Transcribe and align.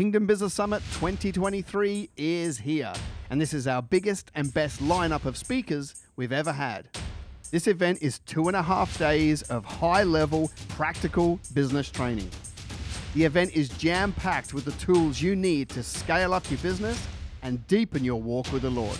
Kingdom 0.00 0.24
Business 0.24 0.54
Summit 0.54 0.82
2023 0.92 2.08
is 2.16 2.56
here, 2.56 2.94
and 3.28 3.38
this 3.38 3.52
is 3.52 3.66
our 3.66 3.82
biggest 3.82 4.30
and 4.34 4.50
best 4.54 4.80
lineup 4.80 5.26
of 5.26 5.36
speakers 5.36 5.94
we've 6.16 6.32
ever 6.32 6.52
had. 6.52 6.88
This 7.50 7.66
event 7.66 7.98
is 8.00 8.20
two 8.20 8.48
and 8.48 8.56
a 8.56 8.62
half 8.62 8.98
days 8.98 9.42
of 9.42 9.62
high 9.62 10.04
level, 10.04 10.50
practical 10.70 11.38
business 11.52 11.90
training. 11.90 12.30
The 13.12 13.26
event 13.26 13.54
is 13.54 13.68
jam 13.68 14.14
packed 14.14 14.54
with 14.54 14.64
the 14.64 14.72
tools 14.82 15.20
you 15.20 15.36
need 15.36 15.68
to 15.68 15.82
scale 15.82 16.32
up 16.32 16.50
your 16.50 16.60
business 16.60 17.06
and 17.42 17.66
deepen 17.68 18.02
your 18.02 18.22
walk 18.22 18.50
with 18.54 18.62
the 18.62 18.70
Lord. 18.70 18.96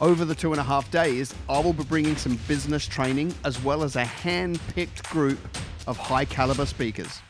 Over 0.00 0.24
the 0.24 0.34
two 0.34 0.52
and 0.52 0.60
a 0.60 0.64
half 0.64 0.90
days, 0.90 1.34
I 1.50 1.60
will 1.60 1.74
be 1.74 1.84
bringing 1.84 2.16
some 2.16 2.38
business 2.48 2.86
training 2.86 3.34
as 3.44 3.62
well 3.62 3.82
as 3.82 3.96
a 3.96 4.06
hand 4.06 4.58
picked 4.68 5.06
group 5.10 5.38
of 5.86 5.98
high 5.98 6.24
caliber 6.24 6.64
speakers. 6.64 7.20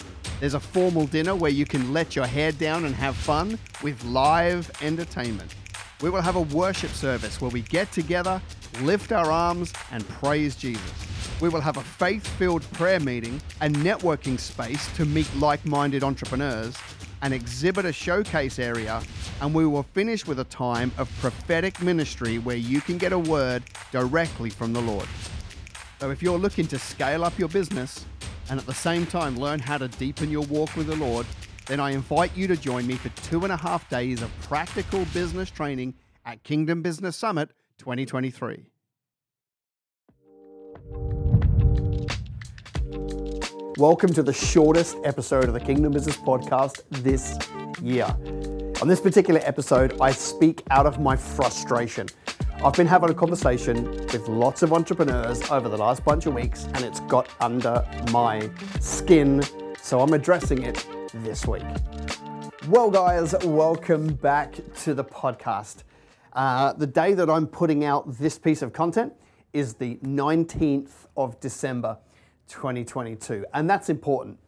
There's 0.41 0.55
a 0.55 0.61
formal 0.61 1.07
dinner 1.07 1.35
where 1.35 1.51
you 1.51 1.67
can 1.67 1.93
let 1.93 2.17
your 2.17 2.27
hair 2.27 2.51
down 2.51 2.87
and 2.87 2.95
have 2.95 3.15
fun 3.15 3.59
with 3.83 4.03
live 4.05 4.71
entertainment. 4.81 5.55
We 6.01 6.09
will 6.09 6.23
have 6.23 6.37
a 6.37 6.41
worship 6.41 6.93
service 6.93 7.43
where 7.43 7.51
we 7.51 7.61
get 7.61 7.93
together, 7.93 8.41
lift 8.81 9.13
our 9.13 9.31
arms, 9.31 9.71
and 9.93 10.09
praise 10.09 10.57
Jesus. 10.57 10.91
We 11.43 11.51
will 11.51 11.61
have 11.61 11.77
a 11.77 11.83
faith 11.83 12.27
filled 12.27 12.63
prayer 12.73 13.01
meeting, 13.01 13.39
a 13.61 13.69
networking 13.69 14.41
space 14.41 14.91
to 14.97 15.05
meet 15.05 15.29
like 15.37 15.67
minded 15.67 16.03
entrepreneurs, 16.03 16.75
an 17.21 17.35
exhibitor 17.35 17.93
showcase 17.93 18.59
area, 18.59 19.03
and 19.43 19.53
we 19.53 19.67
will 19.67 19.83
finish 19.93 20.27
with 20.27 20.41
a 20.41 20.45
time 20.45 20.91
of 20.97 21.11
prophetic 21.21 21.83
ministry 21.83 22.39
where 22.39 22.57
you 22.57 22.81
can 22.81 22.97
get 22.97 23.13
a 23.13 23.19
word 23.19 23.63
directly 23.93 24.49
from 24.49 24.73
the 24.73 24.81
Lord. 24.81 25.07
So 26.01 26.11
if 26.11 26.23
you're 26.23 26.39
looking 26.39 26.67
to 26.69 26.79
scale 26.79 27.27
up 27.27 27.39
your 27.39 27.49
business, 27.51 28.07
and 28.51 28.59
at 28.59 28.67
the 28.67 28.75
same 28.75 29.07
time 29.07 29.37
learn 29.37 29.61
how 29.61 29.79
to 29.79 29.89
deepen 29.89 30.29
your 30.29 30.45
walk 30.47 30.77
with 30.77 30.89
the 30.89 30.97
Lord, 30.97 31.25
then 31.67 31.79
I 31.79 31.93
invite 31.93 32.37
you 32.37 32.49
to 32.49 32.57
join 32.57 32.85
me 32.87 32.97
for 32.97 33.09
two 33.23 33.45
and 33.45 33.53
a 33.53 33.57
half 33.57 33.89
days 33.89 34.23
of 34.23 34.31
practical 34.43 35.05
business 35.15 35.51
training 35.51 35.95
at 36.27 36.43
Kingdom 36.43 36.83
Business 36.83 37.17
Summit 37.17 37.51
2023. 37.79 38.67
Welcome 43.79 44.13
to 44.15 44.23
the 44.23 44.33
shortest 44.33 44.97
episode 45.05 45.45
of 45.45 45.55
the 45.55 45.61
Kingdom 45.61 45.93
Business 45.93 46.17
Podcast 46.17 46.83
this 46.91 47.39
year. 47.81 48.05
On 48.83 48.89
this 48.89 49.01
particular 49.01 49.41
episode, 49.45 49.97
I 50.01 50.11
speak 50.11 50.65
out 50.71 50.87
of 50.87 51.01
my 51.01 51.15
frustration. 51.15 52.09
I've 52.63 52.75
been 52.75 52.87
having 52.87 53.09
a 53.09 53.15
conversation 53.15 53.85
with 53.85 54.29
lots 54.29 54.63
of 54.63 54.75
entrepreneurs 54.75 55.51
over 55.51 55.71
the 55.71 55.79
last 55.79 56.05
bunch 56.05 56.27
of 56.27 56.35
weeks, 56.35 56.67
and 56.75 56.85
it's 56.85 57.01
got 57.01 57.27
under 57.41 57.83
my 58.13 58.51
skin, 58.81 59.43
so 59.81 60.01
I'm 60.01 60.13
addressing 60.13 60.65
it 60.65 60.87
this 61.15 61.47
week. 61.47 61.63
Well, 62.69 62.91
guys, 62.91 63.35
welcome 63.47 64.09
back 64.09 64.57
to 64.83 64.93
the 64.93 65.03
podcast. 65.03 65.85
Uh, 66.35 66.75
the 66.75 66.87
day 66.87 67.15
that 67.15 67.31
I'm 67.31 67.47
putting 67.47 67.83
out 67.83 68.19
this 68.19 68.39
piece 68.39 68.61
of 68.61 68.75
content 68.75 69.15
is 69.55 69.73
the 69.73 69.95
19th 70.05 71.07
of 71.17 71.41
December 71.41 71.97
2022, 72.49 73.47
and 73.55 73.71
that's 73.71 73.89
important. 73.89 74.39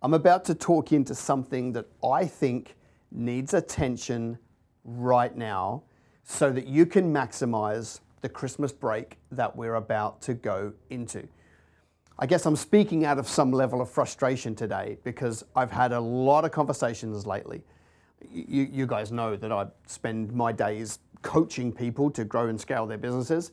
I'm 0.00 0.14
about 0.14 0.46
to 0.46 0.54
talk 0.54 0.92
into 0.92 1.14
something 1.14 1.74
that 1.74 1.84
I 2.02 2.24
think 2.24 2.74
needs 3.12 3.52
attention 3.52 4.38
right 4.82 5.36
now 5.36 5.82
so 6.30 6.52
that 6.52 6.68
you 6.68 6.86
can 6.86 7.12
maximize 7.12 7.98
the 8.20 8.28
Christmas 8.28 8.70
break 8.70 9.18
that 9.32 9.56
we're 9.56 9.74
about 9.74 10.22
to 10.22 10.32
go 10.32 10.72
into. 10.88 11.26
I 12.20 12.26
guess 12.26 12.46
I'm 12.46 12.54
speaking 12.54 13.04
out 13.04 13.18
of 13.18 13.28
some 13.28 13.50
level 13.50 13.80
of 13.80 13.90
frustration 13.90 14.54
today 14.54 14.96
because 15.02 15.44
I've 15.56 15.72
had 15.72 15.90
a 15.90 15.98
lot 15.98 16.44
of 16.44 16.52
conversations 16.52 17.26
lately. 17.26 17.62
You, 18.30 18.68
you, 18.70 18.86
guys 18.86 19.10
know 19.10 19.34
that 19.34 19.50
I 19.50 19.66
spend 19.86 20.32
my 20.32 20.52
days 20.52 21.00
coaching 21.22 21.72
people 21.72 22.10
to 22.12 22.24
grow 22.24 22.46
and 22.46 22.60
scale 22.60 22.86
their 22.86 22.98
businesses. 22.98 23.50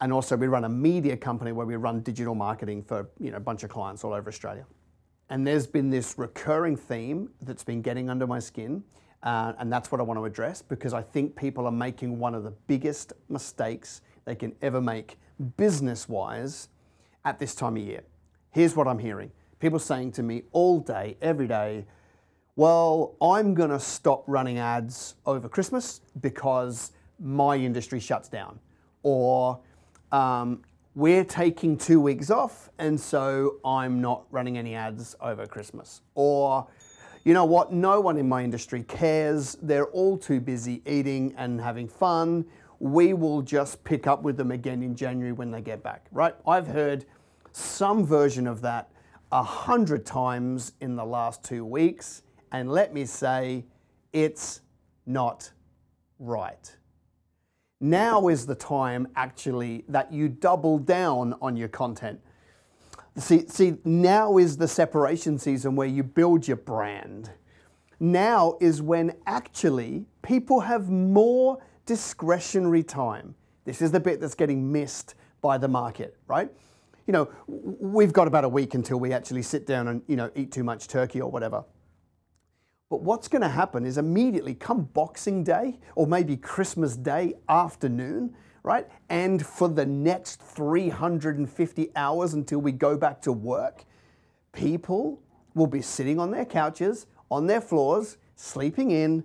And 0.00 0.10
also, 0.10 0.34
we 0.34 0.46
run 0.46 0.64
a 0.64 0.68
media 0.68 1.18
company 1.18 1.52
where 1.52 1.66
we 1.66 1.76
run 1.76 2.00
digital 2.00 2.34
marketing 2.34 2.84
for 2.84 3.10
you 3.20 3.32
know, 3.32 3.36
a 3.36 3.40
bunch 3.40 3.64
of 3.64 3.70
clients 3.70 4.02
all 4.02 4.14
over 4.14 4.28
Australia. 4.28 4.64
And 5.28 5.46
there's 5.46 5.66
been 5.66 5.90
this 5.90 6.16
recurring 6.16 6.76
theme 6.76 7.28
that's 7.42 7.64
been 7.64 7.82
getting 7.82 8.08
under 8.08 8.26
my 8.26 8.38
skin 8.38 8.82
uh, 9.24 9.54
and 9.58 9.72
that's 9.72 9.90
what 9.90 10.00
I 10.00 10.04
want 10.04 10.20
to 10.20 10.24
address 10.26 10.62
because 10.62 10.92
I 10.92 11.02
think 11.02 11.34
people 11.34 11.66
are 11.66 11.72
making 11.72 12.18
one 12.18 12.34
of 12.34 12.44
the 12.44 12.52
biggest 12.66 13.14
mistakes 13.28 14.02
they 14.26 14.34
can 14.34 14.54
ever 14.62 14.80
make 14.80 15.18
business 15.56 16.08
wise 16.08 16.68
at 17.24 17.38
this 17.38 17.54
time 17.54 17.76
of 17.76 17.82
year. 17.82 18.02
Here's 18.50 18.76
what 18.76 18.86
I'm 18.86 18.98
hearing 18.98 19.32
people 19.58 19.78
saying 19.78 20.12
to 20.12 20.22
me 20.22 20.42
all 20.52 20.78
day, 20.78 21.16
every 21.22 21.48
day, 21.48 21.86
well, 22.54 23.16
I'm 23.20 23.54
going 23.54 23.70
to 23.70 23.80
stop 23.80 24.22
running 24.26 24.58
ads 24.58 25.16
over 25.24 25.48
Christmas 25.48 26.02
because 26.20 26.92
my 27.18 27.56
industry 27.56 27.98
shuts 27.98 28.28
down. 28.28 28.60
Or 29.02 29.58
um, 30.12 30.60
we're 30.94 31.24
taking 31.24 31.78
two 31.78 31.98
weeks 31.98 32.30
off, 32.30 32.68
and 32.78 33.00
so 33.00 33.56
I'm 33.64 34.00
not 34.00 34.24
running 34.30 34.58
any 34.58 34.74
ads 34.74 35.16
over 35.20 35.46
Christmas. 35.46 36.02
Or 36.14 36.68
you 37.24 37.32
know 37.32 37.46
what? 37.46 37.72
No 37.72 38.00
one 38.00 38.18
in 38.18 38.28
my 38.28 38.44
industry 38.44 38.82
cares. 38.82 39.56
They're 39.62 39.86
all 39.86 40.18
too 40.18 40.40
busy 40.40 40.82
eating 40.86 41.34
and 41.38 41.58
having 41.58 41.88
fun. 41.88 42.44
We 42.80 43.14
will 43.14 43.40
just 43.40 43.82
pick 43.82 44.06
up 44.06 44.22
with 44.22 44.36
them 44.36 44.50
again 44.50 44.82
in 44.82 44.94
January 44.94 45.32
when 45.32 45.50
they 45.50 45.62
get 45.62 45.82
back, 45.82 46.06
right? 46.12 46.34
I've 46.46 46.66
heard 46.66 47.06
some 47.52 48.04
version 48.04 48.46
of 48.46 48.60
that 48.60 48.90
a 49.32 49.42
hundred 49.42 50.04
times 50.04 50.72
in 50.82 50.96
the 50.96 51.04
last 51.04 51.42
two 51.42 51.64
weeks. 51.64 52.22
And 52.52 52.70
let 52.70 52.92
me 52.92 53.06
say, 53.06 53.64
it's 54.12 54.60
not 55.06 55.50
right. 56.18 56.76
Now 57.80 58.28
is 58.28 58.46
the 58.46 58.54
time 58.54 59.08
actually 59.16 59.84
that 59.88 60.12
you 60.12 60.28
double 60.28 60.78
down 60.78 61.34
on 61.40 61.56
your 61.56 61.68
content. 61.68 62.20
See, 63.16 63.46
see, 63.46 63.76
now 63.84 64.38
is 64.38 64.56
the 64.56 64.66
separation 64.66 65.38
season 65.38 65.76
where 65.76 65.86
you 65.86 66.02
build 66.02 66.48
your 66.48 66.56
brand. 66.56 67.30
Now 68.00 68.56
is 68.60 68.82
when 68.82 69.14
actually 69.26 70.06
people 70.22 70.60
have 70.60 70.90
more 70.90 71.62
discretionary 71.86 72.82
time. 72.82 73.36
This 73.64 73.80
is 73.80 73.92
the 73.92 74.00
bit 74.00 74.20
that's 74.20 74.34
getting 74.34 74.72
missed 74.72 75.14
by 75.40 75.58
the 75.58 75.68
market, 75.68 76.16
right? 76.26 76.50
You 77.06 77.12
know, 77.12 77.28
we've 77.46 78.12
got 78.12 78.26
about 78.26 78.44
a 78.44 78.48
week 78.48 78.74
until 78.74 78.98
we 78.98 79.12
actually 79.12 79.42
sit 79.42 79.66
down 79.66 79.88
and, 79.88 80.02
you 80.08 80.16
know, 80.16 80.30
eat 80.34 80.50
too 80.50 80.64
much 80.64 80.88
turkey 80.88 81.20
or 81.20 81.30
whatever. 81.30 81.64
But 82.90 83.02
what's 83.02 83.28
going 83.28 83.42
to 83.42 83.48
happen 83.48 83.86
is 83.86 83.96
immediately 83.96 84.54
come 84.54 84.84
Boxing 84.84 85.44
Day 85.44 85.78
or 85.94 86.06
maybe 86.06 86.36
Christmas 86.36 86.96
Day 86.96 87.34
afternoon, 87.48 88.34
right? 88.64 88.88
And 89.10 89.44
for 89.46 89.68
the 89.68 89.86
next 89.86 90.40
350 90.42 91.90
hours 91.94 92.34
until 92.34 92.58
we 92.58 92.72
go 92.72 92.96
back 92.96 93.20
to 93.22 93.32
work, 93.32 93.84
people 94.52 95.22
will 95.54 95.66
be 95.68 95.82
sitting 95.82 96.18
on 96.18 96.32
their 96.32 96.46
couches, 96.46 97.06
on 97.30 97.46
their 97.46 97.60
floors, 97.60 98.16
sleeping 98.34 98.90
in, 98.90 99.22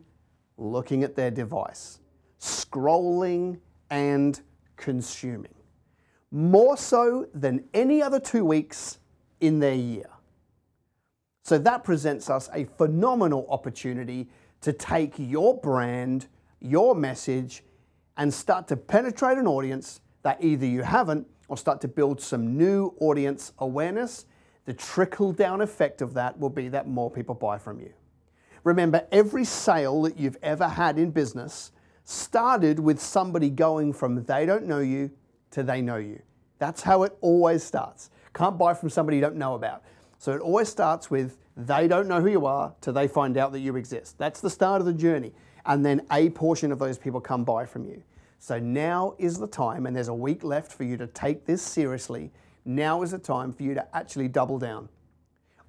looking 0.57 1.03
at 1.03 1.15
their 1.15 1.31
device, 1.31 1.99
scrolling 2.39 3.59
and 3.89 4.41
consuming. 4.75 5.55
More 6.31 6.77
so 6.77 7.27
than 7.33 7.63
any 7.73 8.03
other 8.03 8.19
two 8.19 8.45
weeks 8.45 8.99
in 9.39 9.59
their 9.59 9.73
year. 9.73 10.09
So 11.43 11.57
that 11.57 11.83
presents 11.83 12.29
us 12.29 12.49
a 12.53 12.65
phenomenal 12.65 13.47
opportunity 13.49 14.27
to 14.61 14.73
take 14.73 15.13
your 15.17 15.57
brand, 15.57 16.27
your 16.59 16.93
message, 16.93 17.63
and 18.19 18.31
start 18.33 18.67
to 18.67 18.75
penetrate 18.75 19.37
an 19.37 19.47
audience 19.47 20.01
that 20.23 20.43
either 20.43 20.65
you 20.65 20.83
haven't 20.83 21.25
or 21.47 21.57
start 21.57 21.79
to 21.81 21.87
build 21.87 22.21
some 22.21 22.57
new 22.57 22.93
audience 22.99 23.53
awareness. 23.59 24.25
The 24.65 24.73
trickle 24.73 25.31
down 25.31 25.61
effect 25.61 26.01
of 26.01 26.13
that 26.15 26.37
will 26.37 26.49
be 26.49 26.67
that 26.67 26.87
more 26.87 27.09
people 27.09 27.33
buy 27.33 27.57
from 27.57 27.79
you. 27.79 27.91
Remember, 28.65 29.07
every 29.13 29.45
sale 29.45 30.01
that 30.01 30.19
you've 30.19 30.37
ever 30.43 30.67
had 30.67 30.99
in 30.99 31.11
business 31.11 31.71
started 32.03 32.77
with 32.77 32.99
somebody 32.99 33.49
going 33.49 33.93
from 33.93 34.23
they 34.25 34.45
don't 34.45 34.65
know 34.65 34.79
you 34.79 35.09
to 35.51 35.63
they 35.63 35.81
know 35.81 35.95
you. 35.95 36.21
That's 36.59 36.81
how 36.81 37.03
it 37.03 37.17
always 37.21 37.63
starts. 37.63 38.09
Can't 38.33 38.57
buy 38.57 38.73
from 38.73 38.89
somebody 38.89 39.15
you 39.17 39.21
don't 39.21 39.37
know 39.37 39.55
about. 39.55 39.81
So 40.17 40.33
it 40.33 40.41
always 40.41 40.67
starts 40.67 41.09
with 41.09 41.37
they 41.55 41.87
don't 41.87 42.09
know 42.09 42.19
who 42.19 42.29
you 42.29 42.45
are 42.45 42.75
till 42.81 42.91
they 42.91 43.07
find 43.07 43.37
out 43.37 43.53
that 43.53 43.61
you 43.61 43.77
exist. 43.77 44.17
That's 44.17 44.41
the 44.41 44.49
start 44.49 44.81
of 44.81 44.85
the 44.85 44.93
journey. 44.93 45.31
And 45.65 45.85
then 45.85 46.05
a 46.11 46.29
portion 46.31 46.73
of 46.73 46.79
those 46.79 46.97
people 46.97 47.21
come 47.21 47.45
buy 47.45 47.65
from 47.65 47.85
you. 47.85 48.03
So 48.39 48.57
now 48.57 49.15
is 49.17 49.37
the 49.37 49.47
time, 49.47 49.85
and 49.85 49.95
there's 49.95 50.07
a 50.07 50.13
week 50.13 50.43
left 50.43 50.71
for 50.71 50.85
you 50.85 50.95
to 50.97 51.07
take 51.07 51.45
this 51.45 51.61
seriously. 51.61 52.31
Now 52.63 53.03
is 53.03 53.11
the 53.11 53.19
time 53.19 53.51
for 53.51 53.63
you 53.63 53.73
to 53.73 53.95
actually 53.95 54.29
double 54.29 54.57
down. 54.57 54.87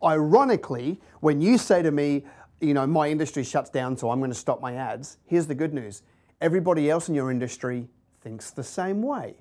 Ironically, 0.02 1.00
when 1.18 1.40
you 1.40 1.58
say 1.58 1.82
to 1.82 1.90
me, 1.90 2.24
you 2.60 2.72
know, 2.72 2.86
my 2.86 3.08
industry 3.08 3.42
shuts 3.42 3.70
down, 3.70 3.96
so 3.96 4.10
I'm 4.10 4.20
going 4.20 4.30
to 4.30 4.36
stop 4.36 4.60
my 4.60 4.74
ads, 4.74 5.18
here's 5.26 5.46
the 5.46 5.54
good 5.54 5.74
news 5.74 6.02
everybody 6.40 6.88
else 6.88 7.10
in 7.10 7.14
your 7.14 7.30
industry 7.30 7.86
thinks 8.22 8.50
the 8.50 8.64
same 8.64 9.02
way, 9.02 9.34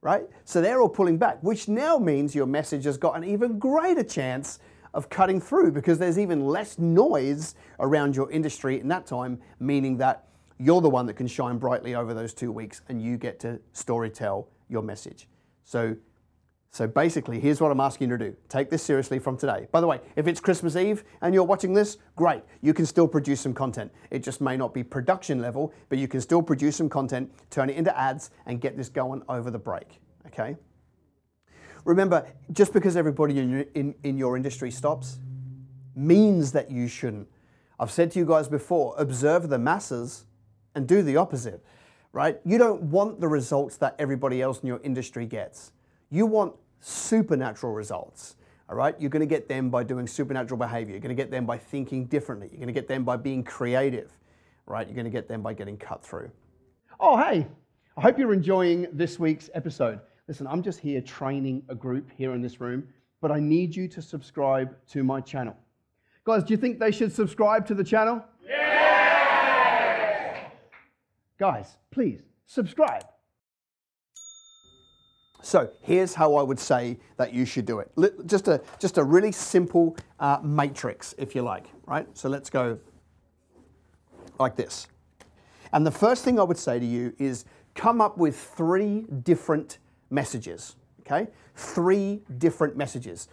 right? 0.00 0.24
So 0.44 0.60
they're 0.60 0.80
all 0.80 0.88
pulling 0.88 1.16
back, 1.16 1.40
which 1.42 1.68
now 1.68 1.96
means 1.96 2.34
your 2.34 2.46
message 2.46 2.84
has 2.86 2.96
got 2.96 3.16
an 3.16 3.22
even 3.22 3.58
greater 3.58 4.02
chance 4.02 4.58
of 4.92 5.08
cutting 5.08 5.40
through 5.40 5.70
because 5.70 5.98
there's 5.98 6.18
even 6.18 6.44
less 6.46 6.76
noise 6.78 7.54
around 7.78 8.16
your 8.16 8.30
industry 8.32 8.80
in 8.80 8.88
that 8.88 9.06
time, 9.06 9.38
meaning 9.60 9.96
that 9.98 10.26
you're 10.60 10.80
the 10.80 10.90
one 10.90 11.06
that 11.06 11.14
can 11.14 11.26
shine 11.26 11.58
brightly 11.58 11.94
over 11.94 12.12
those 12.12 12.34
two 12.34 12.52
weeks 12.52 12.82
and 12.88 13.00
you 13.00 13.16
get 13.16 13.40
to 13.40 13.58
storytell 13.74 14.46
your 14.68 14.82
message. 14.82 15.26
So 15.64 15.96
so 16.72 16.86
basically, 16.86 17.40
here's 17.40 17.60
what 17.60 17.72
I'm 17.72 17.80
asking 17.80 18.10
you 18.10 18.16
to 18.16 18.30
do. 18.30 18.36
Take 18.48 18.70
this 18.70 18.80
seriously 18.80 19.18
from 19.18 19.36
today. 19.36 19.66
By 19.72 19.80
the 19.80 19.88
way, 19.88 20.00
if 20.14 20.28
it's 20.28 20.38
Christmas 20.38 20.76
Eve 20.76 21.02
and 21.20 21.34
you're 21.34 21.42
watching 21.42 21.74
this, 21.74 21.98
great. 22.14 22.42
You 22.60 22.72
can 22.72 22.86
still 22.86 23.08
produce 23.08 23.40
some 23.40 23.52
content. 23.52 23.90
It 24.12 24.22
just 24.22 24.40
may 24.40 24.56
not 24.56 24.72
be 24.72 24.84
production 24.84 25.40
level, 25.40 25.74
but 25.88 25.98
you 25.98 26.06
can 26.06 26.20
still 26.20 26.42
produce 26.42 26.76
some 26.76 26.88
content, 26.88 27.32
turn 27.50 27.70
it 27.70 27.76
into 27.76 27.98
ads, 27.98 28.30
and 28.46 28.60
get 28.60 28.76
this 28.76 28.88
going 28.88 29.22
over 29.28 29.50
the 29.50 29.58
break. 29.58 30.00
Okay? 30.28 30.56
Remember, 31.84 32.24
just 32.52 32.72
because 32.72 32.96
everybody 32.96 33.40
in 33.40 33.66
in, 33.74 33.94
in 34.04 34.16
your 34.16 34.36
industry 34.36 34.70
stops 34.70 35.18
means 35.96 36.52
that 36.52 36.70
you 36.70 36.86
shouldn't. 36.86 37.26
I've 37.80 37.90
said 37.90 38.12
to 38.12 38.20
you 38.20 38.26
guys 38.26 38.46
before 38.46 38.94
observe 38.96 39.48
the 39.48 39.58
masses 39.58 40.26
and 40.74 40.86
do 40.86 41.02
the 41.02 41.16
opposite, 41.16 41.64
right? 42.12 42.40
You 42.44 42.58
don't 42.58 42.82
want 42.84 43.20
the 43.20 43.28
results 43.28 43.76
that 43.78 43.94
everybody 43.98 44.42
else 44.42 44.60
in 44.60 44.66
your 44.66 44.80
industry 44.82 45.26
gets. 45.26 45.72
You 46.10 46.26
want 46.26 46.54
supernatural 46.80 47.72
results. 47.72 48.36
All 48.68 48.76
right, 48.76 48.94
you're 49.00 49.10
going 49.10 49.20
to 49.20 49.26
get 49.26 49.48
them 49.48 49.68
by 49.68 49.82
doing 49.82 50.06
supernatural 50.06 50.56
behavior. 50.56 50.92
You're 50.92 51.00
going 51.00 51.16
to 51.16 51.20
get 51.20 51.30
them 51.30 51.44
by 51.44 51.58
thinking 51.58 52.04
differently. 52.06 52.48
You're 52.50 52.58
going 52.58 52.68
to 52.68 52.72
get 52.72 52.86
them 52.86 53.04
by 53.04 53.16
being 53.16 53.42
creative. 53.42 54.16
Right, 54.66 54.86
you're 54.86 54.94
going 54.94 55.06
to 55.06 55.10
get 55.10 55.26
them 55.26 55.42
by 55.42 55.54
getting 55.54 55.76
cut 55.76 56.04
through. 56.04 56.30
Oh, 57.00 57.16
hey, 57.16 57.48
I 57.96 58.00
hope 58.00 58.18
you're 58.18 58.32
enjoying 58.32 58.86
this 58.92 59.18
week's 59.18 59.50
episode. 59.54 59.98
Listen, 60.28 60.46
I'm 60.46 60.62
just 60.62 60.78
here 60.78 61.00
training 61.00 61.64
a 61.68 61.74
group 61.74 62.08
here 62.16 62.34
in 62.34 62.42
this 62.42 62.60
room, 62.60 62.86
but 63.20 63.32
I 63.32 63.40
need 63.40 63.74
you 63.74 63.88
to 63.88 64.00
subscribe 64.00 64.76
to 64.90 65.02
my 65.02 65.20
channel. 65.20 65.56
Guys, 66.22 66.44
do 66.44 66.54
you 66.54 66.56
think 66.56 66.78
they 66.78 66.92
should 66.92 67.12
subscribe 67.12 67.66
to 67.66 67.74
the 67.74 67.82
channel? 67.82 68.24
Guys, 71.40 71.78
please 71.90 72.20
subscribe. 72.44 73.02
So 75.40 75.70
here's 75.80 76.12
how 76.12 76.34
I 76.34 76.42
would 76.42 76.60
say 76.60 76.98
that 77.16 77.32
you 77.32 77.46
should 77.46 77.64
do 77.64 77.78
it. 77.78 77.90
Just 78.26 78.46
a, 78.46 78.60
just 78.78 78.98
a 78.98 79.02
really 79.02 79.32
simple 79.32 79.96
uh, 80.20 80.38
matrix, 80.42 81.14
if 81.16 81.34
you 81.34 81.40
like, 81.40 81.64
right? 81.86 82.06
So 82.12 82.28
let's 82.28 82.50
go 82.50 82.78
like 84.38 84.54
this. 84.54 84.86
And 85.72 85.86
the 85.86 85.90
first 85.90 86.24
thing 86.24 86.38
I 86.38 86.42
would 86.42 86.58
say 86.58 86.78
to 86.78 86.84
you 86.84 87.14
is 87.18 87.46
come 87.74 88.02
up 88.02 88.18
with 88.18 88.36
three 88.36 89.06
different 89.22 89.78
messages, 90.10 90.76
okay? 91.00 91.26
Three 91.54 92.20
different 92.36 92.76
messages. 92.76 93.28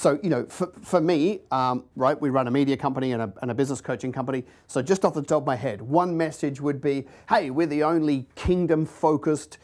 So, 0.00 0.18
you 0.22 0.30
know, 0.30 0.46
for, 0.46 0.72
for 0.80 0.98
me, 0.98 1.40
um, 1.50 1.84
right, 1.94 2.18
we 2.18 2.30
run 2.30 2.46
a 2.48 2.50
media 2.50 2.74
company 2.74 3.12
and 3.12 3.20
a, 3.20 3.32
and 3.42 3.50
a 3.50 3.54
business 3.54 3.82
coaching 3.82 4.12
company. 4.12 4.46
So, 4.66 4.80
just 4.80 5.04
off 5.04 5.12
the 5.12 5.20
top 5.20 5.42
of 5.42 5.46
my 5.46 5.56
head, 5.56 5.82
one 5.82 6.16
message 6.16 6.58
would 6.58 6.80
be 6.80 7.04
hey, 7.28 7.50
we're 7.50 7.66
the 7.66 7.82
only 7.82 8.24
kingdom 8.34 8.86
focused 8.86 9.58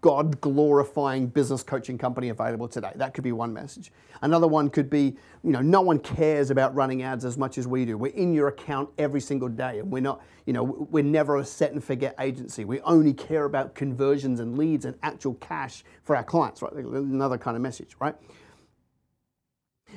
God 0.00 0.40
glorifying 0.40 1.26
business 1.26 1.64
coaching 1.64 1.98
company 1.98 2.28
available 2.28 2.68
today. 2.68 2.92
That 2.94 3.12
could 3.12 3.24
be 3.24 3.32
one 3.32 3.52
message. 3.52 3.90
Another 4.20 4.46
one 4.46 4.70
could 4.70 4.88
be, 4.88 5.16
you 5.42 5.50
know, 5.50 5.60
no 5.60 5.80
one 5.80 5.98
cares 5.98 6.50
about 6.50 6.76
running 6.76 7.02
ads 7.02 7.24
as 7.24 7.36
much 7.36 7.58
as 7.58 7.66
we 7.66 7.84
do. 7.84 7.98
We're 7.98 8.14
in 8.14 8.32
your 8.32 8.46
account 8.46 8.88
every 8.98 9.20
single 9.20 9.48
day 9.48 9.80
and 9.80 9.90
we're 9.90 10.00
not, 10.00 10.22
you 10.46 10.52
know, 10.52 10.62
we're 10.62 11.02
never 11.02 11.38
a 11.38 11.44
set 11.44 11.72
and 11.72 11.82
forget 11.82 12.14
agency. 12.20 12.64
We 12.64 12.80
only 12.82 13.14
care 13.14 13.46
about 13.46 13.74
conversions 13.74 14.38
and 14.38 14.56
leads 14.56 14.84
and 14.84 14.96
actual 15.02 15.34
cash 15.34 15.82
for 16.04 16.14
our 16.14 16.24
clients, 16.24 16.62
right? 16.62 16.72
Another 16.72 17.36
kind 17.36 17.56
of 17.56 17.62
message, 17.62 17.96
right? 17.98 18.14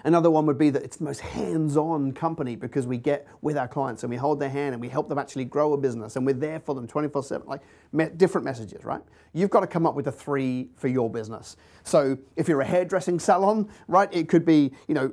Another 0.04 0.30
one 0.30 0.46
would 0.46 0.58
be 0.58 0.70
that 0.70 0.84
it's 0.84 0.98
the 0.98 1.04
most 1.04 1.22
hands-on 1.22 2.12
company 2.12 2.56
because 2.56 2.86
we 2.86 2.98
get 2.98 3.28
with 3.42 3.58
our 3.58 3.68
clients 3.68 4.04
and 4.04 4.10
we 4.10 4.18
hold 4.18 4.40
their 4.40 4.50
hand 4.50 4.74
and 4.74 4.82
we 4.82 4.90
help 4.90 5.10
them 5.10 5.18
actually 5.18 5.46
grow 5.46 5.74
a 5.74 5.78
business 5.78 6.16
and 6.16 6.26
we're 6.26 6.34
there 6.34 6.60
for 6.60 6.76
them 6.76 6.88
24/7 6.88 7.48
like 7.48 7.62
me- 7.92 8.10
different 8.18 8.46
messages, 8.46 8.84
right? 8.86 9.02
You've 9.34 9.50
got 9.50 9.62
to 9.62 9.68
come 9.68 9.86
up 9.86 9.96
with 9.96 10.08
a 10.08 10.12
3 10.12 10.70
for 10.76 10.88
your 10.88 11.10
business. 11.10 11.56
So 11.84 12.18
if 12.36 12.48
you're 12.48 12.62
a 12.62 12.66
hairdressing 12.66 13.20
salon, 13.20 13.70
right, 13.88 14.10
it 14.14 14.30
could 14.30 14.46
be, 14.46 14.74
you 14.88 14.96
know, 14.96 15.08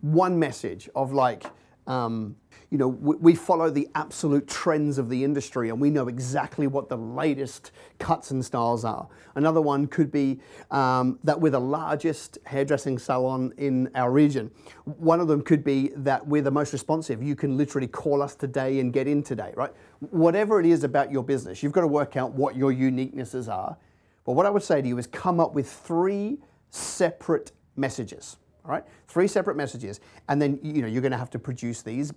one 0.00 0.38
message 0.38 0.88
of 0.94 1.12
like 1.12 1.44
um, 1.88 2.36
you 2.70 2.76
know, 2.76 2.88
we 2.88 3.34
follow 3.34 3.70
the 3.70 3.88
absolute 3.94 4.46
trends 4.46 4.98
of 4.98 5.08
the 5.08 5.24
industry 5.24 5.70
and 5.70 5.80
we 5.80 5.88
know 5.88 6.06
exactly 6.06 6.66
what 6.66 6.90
the 6.90 6.98
latest 6.98 7.70
cuts 7.98 8.30
and 8.30 8.44
styles 8.44 8.84
are. 8.84 9.08
Another 9.36 9.62
one 9.62 9.86
could 9.86 10.12
be 10.12 10.38
um, 10.70 11.18
that 11.24 11.40
we're 11.40 11.48
the 11.48 11.58
largest 11.58 12.36
hairdressing 12.44 12.98
salon 12.98 13.54
in 13.56 13.90
our 13.94 14.12
region. 14.12 14.50
One 14.84 15.18
of 15.18 15.28
them 15.28 15.40
could 15.40 15.64
be 15.64 15.92
that 15.96 16.26
we're 16.26 16.42
the 16.42 16.50
most 16.50 16.74
responsive. 16.74 17.22
You 17.22 17.34
can 17.34 17.56
literally 17.56 17.88
call 17.88 18.20
us 18.20 18.34
today 18.34 18.80
and 18.80 18.92
get 18.92 19.08
in 19.08 19.22
today, 19.22 19.54
right? 19.56 19.72
Whatever 20.10 20.60
it 20.60 20.66
is 20.66 20.84
about 20.84 21.10
your 21.10 21.24
business, 21.24 21.62
you've 21.62 21.72
got 21.72 21.80
to 21.80 21.88
work 21.88 22.18
out 22.18 22.32
what 22.32 22.54
your 22.54 22.70
uniquenesses 22.70 23.50
are. 23.50 23.78
But 24.26 24.32
what 24.32 24.44
I 24.44 24.50
would 24.50 24.62
say 24.62 24.82
to 24.82 24.86
you 24.86 24.98
is 24.98 25.06
come 25.06 25.40
up 25.40 25.54
with 25.54 25.70
three 25.70 26.36
separate 26.68 27.52
messages 27.76 28.36
all 28.68 28.74
right? 28.74 28.84
Three 29.08 29.26
separate 29.26 29.56
messages. 29.56 30.00
And 30.28 30.40
then, 30.40 30.58
you 30.62 30.82
know, 30.82 30.88
you're 30.88 31.02
going 31.02 31.12
to 31.12 31.18
have 31.18 31.30
to 31.30 31.38
produce 31.38 31.82
these, 31.82 32.12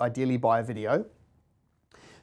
ideally 0.00 0.36
by 0.36 0.60
a 0.60 0.62
video. 0.62 1.04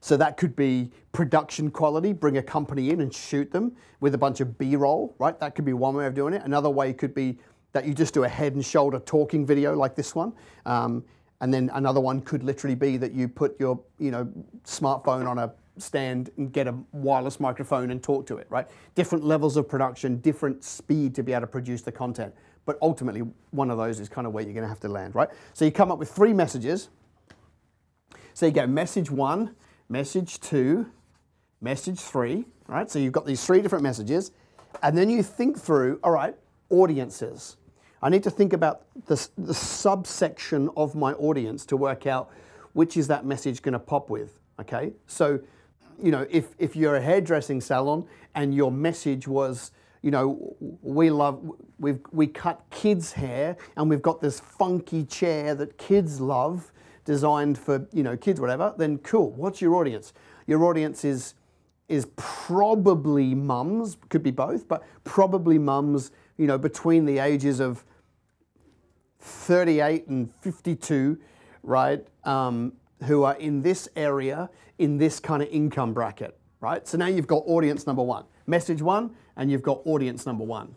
So 0.01 0.15
that 0.17 0.37
could 0.37 0.55
be 0.55 0.91
production 1.13 1.71
quality, 1.71 2.13
bring 2.13 2.37
a 2.37 2.43
company 2.43 2.91
in 2.91 3.01
and 3.01 3.11
shoot 3.11 3.51
them 3.51 3.75
with 4.01 4.13
a 4.13 4.17
bunch 4.17 4.39
of 4.39 4.57
B-roll, 4.57 5.15
right? 5.17 5.39
That 5.39 5.55
could 5.55 5.65
be 5.65 5.73
one 5.73 5.95
way 5.95 6.05
of 6.05 6.13
doing 6.13 6.33
it. 6.35 6.43
Another 6.43 6.69
way 6.69 6.93
could 6.93 7.15
be 7.15 7.39
that 7.71 7.85
you 7.85 7.93
just 7.93 8.13
do 8.13 8.23
a 8.23 8.29
head 8.29 8.53
and 8.53 8.63
shoulder 8.63 8.99
talking 8.99 9.45
video 9.45 9.75
like 9.75 9.95
this 9.95 10.13
one. 10.13 10.31
Um, 10.65 11.03
and 11.41 11.53
then 11.53 11.71
another 11.73 11.99
one 11.99 12.21
could 12.21 12.43
literally 12.43 12.75
be 12.75 12.97
that 12.97 13.13
you 13.13 13.27
put 13.27 13.59
your, 13.59 13.81
you 13.97 14.11
know, 14.11 14.31
smartphone 14.63 15.27
on 15.27 15.39
a 15.39 15.51
stand 15.77 16.29
and 16.37 16.53
get 16.53 16.67
a 16.67 16.75
wireless 16.93 17.39
microphone 17.39 17.91
and 17.91 18.01
talk 18.01 18.25
to 18.27 18.37
it, 18.37 18.47
right? 18.49 18.67
Different 18.93 19.25
levels 19.25 19.57
of 19.57 19.67
production, 19.67 20.17
different 20.17 20.63
speed 20.63 21.15
to 21.15 21.23
be 21.23 21.33
able 21.33 21.41
to 21.41 21.47
produce 21.47 21.81
the 21.81 21.91
content. 21.91 22.33
But 22.65 22.77
ultimately, 22.81 23.21
one 23.51 23.69
of 23.69 23.77
those 23.77 23.99
is 23.99 24.09
kind 24.09 24.25
of 24.25 24.33
where 24.33 24.43
you're 24.43 24.53
going 24.53 24.63
to 24.63 24.69
have 24.69 24.79
to 24.81 24.89
land, 24.89 25.15
right? 25.15 25.29
So 25.53 25.65
you 25.65 25.71
come 25.71 25.91
up 25.91 25.99
with 25.99 26.11
three 26.11 26.33
messages. 26.33 26.89
So 28.33 28.47
you 28.47 28.51
go 28.51 28.65
message 28.67 29.11
one, 29.11 29.55
message 29.87 30.39
two, 30.39 30.87
message 31.61 31.99
three, 31.99 32.45
right? 32.67 32.89
So 32.89 32.99
you've 32.99 33.13
got 33.13 33.25
these 33.25 33.45
three 33.45 33.61
different 33.61 33.83
messages. 33.83 34.31
And 34.81 34.97
then 34.97 35.09
you 35.09 35.23
think 35.23 35.59
through, 35.59 35.99
all 36.03 36.11
right, 36.11 36.35
audiences. 36.69 37.57
I 38.01 38.09
need 38.09 38.23
to 38.23 38.31
think 38.31 38.53
about 38.53 38.81
the, 39.05 39.27
the 39.37 39.53
subsection 39.53 40.69
of 40.75 40.95
my 40.95 41.13
audience 41.13 41.65
to 41.67 41.77
work 41.77 42.07
out 42.07 42.29
which 42.75 42.97
is 42.97 43.07
that 43.07 43.25
message 43.25 43.61
going 43.61 43.71
to 43.71 43.79
pop 43.79 44.09
with, 44.09 44.37
okay? 44.59 44.91
So, 45.07 45.39
you 46.03 46.11
know, 46.11 46.27
if, 46.29 46.49
if 46.59 46.75
you're 46.75 46.97
a 46.97 47.01
hairdressing 47.01 47.61
salon 47.61 48.05
and 48.35 48.53
your 48.53 48.69
message 48.69 49.29
was, 49.29 49.71
you 50.05 50.11
know, 50.11 50.55
we 50.83 51.09
love, 51.09 51.41
we've, 51.79 51.99
we 52.11 52.27
cut 52.27 52.61
kids' 52.69 53.13
hair 53.13 53.57
and 53.75 53.89
we've 53.89 54.03
got 54.03 54.21
this 54.21 54.39
funky 54.39 55.03
chair 55.03 55.55
that 55.55 55.79
kids 55.79 56.21
love, 56.21 56.71
designed 57.05 57.57
for, 57.57 57.87
you 57.91 58.03
know, 58.03 58.15
kids, 58.15 58.39
whatever, 58.39 58.71
then 58.77 58.99
cool. 58.99 59.31
What's 59.31 59.61
your 59.61 59.73
audience? 59.73 60.13
Your 60.45 60.63
audience 60.65 61.03
is, 61.03 61.33
is 61.89 62.05
probably 62.17 63.33
mums, 63.33 63.97
could 64.09 64.21
be 64.21 64.29
both, 64.29 64.67
but 64.67 64.83
probably 65.05 65.57
mums, 65.57 66.11
you 66.37 66.45
know, 66.45 66.59
between 66.59 67.05
the 67.05 67.17
ages 67.17 67.59
of 67.59 67.83
38 69.21 70.05
and 70.05 70.31
52, 70.41 71.17
right, 71.63 72.05
um, 72.25 72.73
who 73.05 73.23
are 73.23 73.37
in 73.37 73.63
this 73.63 73.89
area, 73.95 74.51
in 74.77 74.99
this 74.99 75.19
kind 75.19 75.41
of 75.41 75.49
income 75.49 75.95
bracket, 75.95 76.37
right? 76.65 76.87
So 76.87 76.97
now 76.97 77.05
you've 77.05 77.27
got 77.27 77.43
audience 77.45 77.85
number 77.85 78.01
one. 78.01 78.25
Message 78.47 78.81
one, 78.81 79.11
and 79.37 79.51
you've 79.51 79.61
got 79.61 79.81
audience 79.85 80.25
number 80.25 80.43
one. 80.43 80.75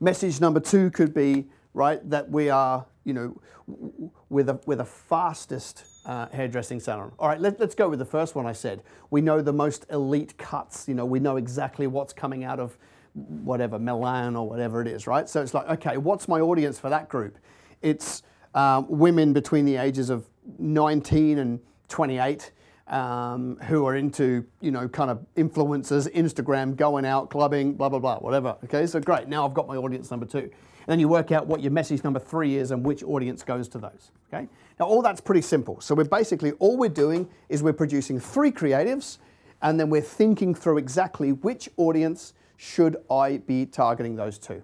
Message 0.00 0.38
number 0.38 0.60
two 0.60 0.90
could 0.90 1.14
be, 1.14 1.46
right, 1.72 1.98
that 2.10 2.30
we 2.30 2.50
are, 2.50 2.84
you 3.04 3.14
know, 3.14 3.40
we're 4.28 4.44
the, 4.44 4.60
we're 4.66 4.76
the 4.76 4.84
fastest 4.84 5.84
uh, 6.04 6.26
hairdressing 6.28 6.78
salon. 6.78 7.10
All 7.18 7.28
right, 7.28 7.40
let, 7.40 7.58
us 7.58 7.74
go 7.74 7.88
with 7.88 8.00
the 8.00 8.04
first 8.04 8.34
one 8.34 8.46
I 8.46 8.52
said. 8.52 8.82
We 9.08 9.22
know 9.22 9.40
the 9.40 9.52
most 9.52 9.86
elite 9.88 10.36
cuts, 10.36 10.86
you 10.86 10.94
know, 10.94 11.06
we 11.06 11.20
know 11.20 11.36
exactly 11.36 11.86
what's 11.86 12.12
coming 12.12 12.44
out 12.44 12.60
of 12.60 12.76
whatever, 13.14 13.78
Milan 13.78 14.36
or 14.36 14.46
whatever 14.46 14.82
it 14.82 14.88
is, 14.88 15.06
right? 15.06 15.26
So 15.26 15.40
it's 15.40 15.54
like, 15.54 15.68
okay, 15.70 15.96
what's 15.96 16.28
my 16.28 16.40
audience 16.40 16.78
for 16.78 16.90
that 16.90 17.08
group? 17.08 17.38
It's 17.80 18.22
um, 18.54 18.84
women 18.90 19.32
between 19.32 19.64
the 19.64 19.76
ages 19.76 20.10
of 20.10 20.26
19 20.58 21.38
and 21.38 21.60
28 21.88 22.52
um, 22.90 23.56
who 23.62 23.86
are 23.86 23.96
into, 23.96 24.44
you 24.60 24.70
know, 24.70 24.88
kind 24.88 25.10
of 25.10 25.24
influencers, 25.36 26.12
Instagram, 26.12 26.76
going 26.76 27.06
out, 27.06 27.30
clubbing, 27.30 27.74
blah, 27.74 27.88
blah, 27.88 28.00
blah, 28.00 28.18
whatever. 28.18 28.56
Okay, 28.64 28.86
so 28.86 29.00
great. 29.00 29.28
Now 29.28 29.46
I've 29.46 29.54
got 29.54 29.68
my 29.68 29.76
audience 29.76 30.10
number 30.10 30.26
two. 30.26 30.38
And 30.38 30.86
then 30.86 30.98
you 30.98 31.08
work 31.08 31.30
out 31.30 31.46
what 31.46 31.60
your 31.60 31.70
message 31.70 32.02
number 32.02 32.18
three 32.18 32.56
is 32.56 32.72
and 32.72 32.84
which 32.84 33.02
audience 33.04 33.42
goes 33.42 33.68
to 33.68 33.78
those. 33.78 34.10
Okay, 34.32 34.48
now 34.78 34.86
all 34.86 35.02
that's 35.02 35.20
pretty 35.20 35.42
simple. 35.42 35.80
So 35.80 35.94
we're 35.94 36.04
basically, 36.04 36.52
all 36.52 36.76
we're 36.76 36.88
doing 36.88 37.28
is 37.48 37.62
we're 37.62 37.72
producing 37.72 38.18
three 38.18 38.50
creatives 38.50 39.18
and 39.62 39.78
then 39.78 39.88
we're 39.88 40.00
thinking 40.00 40.54
through 40.54 40.78
exactly 40.78 41.32
which 41.32 41.68
audience 41.76 42.34
should 42.56 42.96
I 43.10 43.38
be 43.38 43.66
targeting 43.66 44.16
those 44.16 44.38
to. 44.38 44.62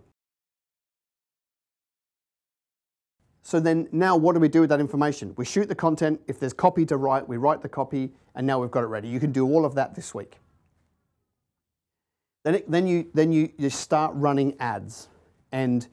So 3.47 3.61
then 3.61 3.89
now 3.93 4.17
what 4.17 4.33
do 4.33 4.41
we 4.41 4.49
do 4.49 4.63
with 4.63 4.71
that 4.71 4.81
information? 4.81 5.33
We 5.37 5.45
shoot 5.45 5.69
the 5.69 5.75
content. 5.77 6.21
If 6.27 6.41
there's 6.41 6.53
copy 6.53 6.85
to 6.87 6.97
write, 6.97 7.29
we 7.29 7.37
write 7.37 7.63
the 7.63 7.69
copy, 7.69 8.11
and 8.35 8.45
now 8.45 8.59
we've 8.59 8.73
got 8.73 8.83
it 8.83 8.89
ready. 8.89 9.07
You 9.07 9.21
can 9.21 9.31
do 9.31 9.47
all 9.47 9.65
of 9.65 9.77
that 9.77 9.95
this 9.95 10.13
week. 10.13 10.41
Then, 12.43 12.57
it, 12.57 12.69
then, 12.69 12.89
you, 12.89 13.07
then 13.15 13.31
you, 13.31 13.53
you 13.57 13.71
start 13.71 14.11
running 14.17 14.57
ads. 14.59 15.07
And 15.53 15.87